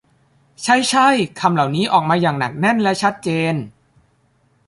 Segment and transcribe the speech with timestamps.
[0.63, 1.07] ใช่ ใช่
[1.39, 3.55] คำเหล่านี้ออกมาอย่างหนักแน่นและชัดเจน